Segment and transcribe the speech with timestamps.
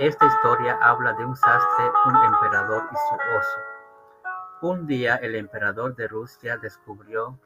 [0.00, 3.58] Esta historia habla de un sastre, un emperador y su oso.
[4.60, 7.38] Un día el emperador de Rusia descubrió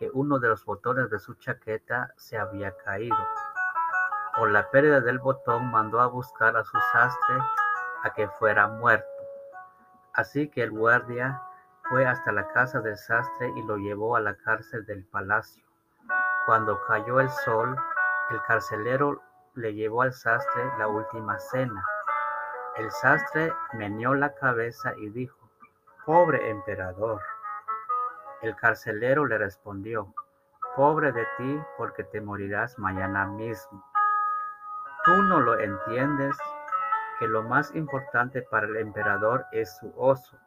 [0.00, 3.16] que uno de los botones de su chaqueta se había caído.
[4.36, 7.38] Por la pérdida del botón mandó a buscar a su sastre
[8.02, 9.06] a que fuera muerto.
[10.12, 11.40] Así que el guardia
[11.88, 15.64] fue hasta la casa del sastre y lo llevó a la cárcel del palacio.
[16.46, 17.76] Cuando cayó el sol,
[18.30, 19.22] el carcelero
[19.54, 21.84] le llevó al sastre la última cena.
[22.76, 25.38] El sastre meneó la cabeza y dijo,
[26.06, 27.20] Pobre emperador.
[28.40, 30.14] El carcelero le respondió,
[30.74, 33.84] Pobre de ti porque te morirás mañana mismo.
[35.04, 36.36] Tú no lo entiendes
[37.18, 40.38] que lo más importante para el emperador es su oso.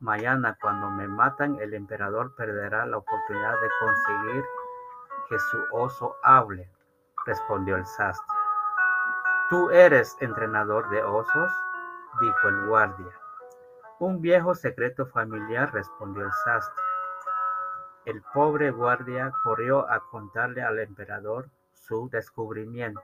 [0.00, 4.44] Mañana cuando me matan el emperador perderá la oportunidad de conseguir
[5.28, 6.68] que su oso hable,
[7.26, 8.36] respondió el sastre.
[9.50, 11.52] ¿Tú eres entrenador de osos?
[12.20, 13.12] Dijo el guardia.
[13.98, 16.82] Un viejo secreto familiar, respondió el sastre.
[18.06, 23.02] El pobre guardia corrió a contarle al emperador su descubrimiento.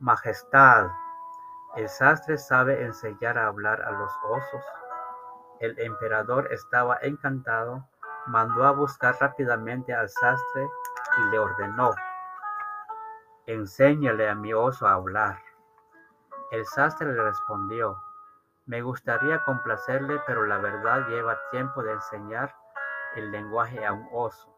[0.00, 0.88] Majestad,
[1.76, 4.64] el sastre sabe enseñar a hablar a los osos.
[5.60, 7.88] El emperador estaba encantado,
[8.26, 10.68] mandó a buscar rápidamente al sastre
[11.16, 11.94] y le ordenó
[13.46, 15.40] Enséñale a mi oso a hablar.
[16.50, 17.96] El sastre le respondió,
[18.66, 22.54] me gustaría complacerle, pero la verdad lleva tiempo de enseñar
[23.14, 24.52] el lenguaje a un oso.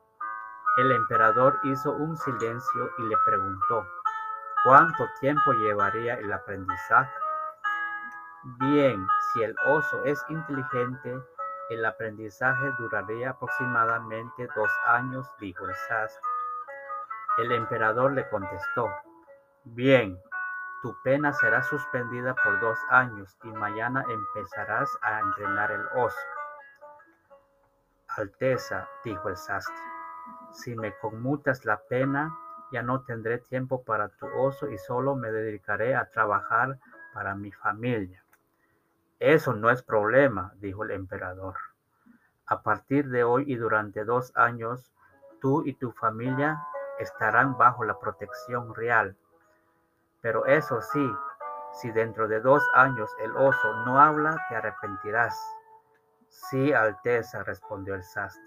[0.78, 3.86] El emperador hizo un silencio y le preguntó,
[4.64, 7.12] ¿cuánto tiempo llevaría el aprendizaje?
[8.58, 11.22] Bien, si el oso es inteligente,
[11.68, 16.22] el aprendizaje duraría aproximadamente dos años, dijo el sastre.
[17.38, 18.88] El emperador le contestó,
[19.64, 20.18] Bien,
[20.82, 26.18] tu pena será suspendida por dos años y mañana empezarás a entrenar el oso.
[28.08, 29.76] Alteza, dijo el sastre,
[30.50, 32.36] si me conmutas la pena,
[32.72, 36.78] ya no tendré tiempo para tu oso y solo me dedicaré a trabajar
[37.14, 38.22] para mi familia.
[39.20, 41.54] Eso no es problema, dijo el emperador.
[42.46, 44.92] A partir de hoy y durante dos años,
[45.40, 46.60] tú y tu familia
[46.98, 49.16] estarán bajo la protección real.
[50.22, 51.12] Pero eso sí,
[51.72, 55.36] si dentro de dos años el oso no habla, te arrepentirás.
[56.28, 58.42] Sí, Alteza, respondió el sastre.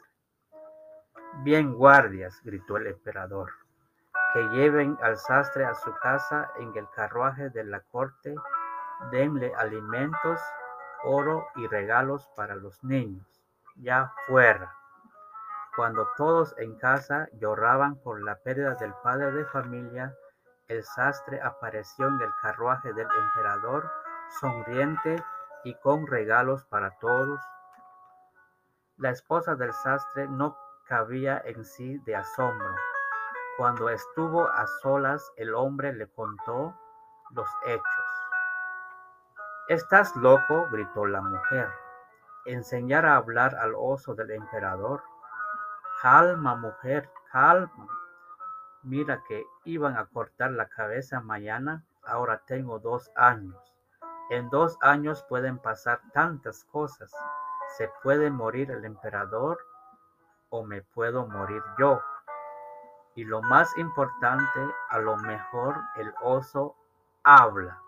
[1.44, 3.52] Bien, guardias, gritó el emperador,
[4.34, 8.34] que lleven al sastre a su casa en el carruaje de la corte,
[9.12, 10.40] denle alimentos,
[11.03, 13.28] oro y regalos para los niños.
[13.75, 14.74] Ya fuera.
[15.75, 20.16] Cuando todos en casa lloraban por la pérdida del padre de familia,
[20.68, 23.92] el sastre apareció en el carruaje del emperador,
[24.40, 25.24] sonriente
[25.64, 27.40] y con regalos para todos.
[28.98, 32.76] La esposa del sastre no cabía en sí de asombro.
[33.58, 36.76] Cuando estuvo a solas, el hombre le contó
[37.32, 38.06] los hechos.
[39.68, 40.68] ¿Estás loco?
[40.72, 41.70] gritó la mujer.
[42.46, 45.02] ¿Enseñar a hablar al oso del emperador?
[46.02, 47.88] Calma, mujer, calma.
[48.85, 53.56] Mira que iban a cortar la cabeza mañana, ahora tengo dos años.
[54.29, 57.12] En dos años pueden pasar tantas cosas.
[57.78, 59.57] Se puede morir el emperador
[60.50, 62.00] o me puedo morir yo.
[63.16, 64.59] Y lo más importante,
[64.90, 66.75] a lo mejor el oso
[67.23, 67.81] habla.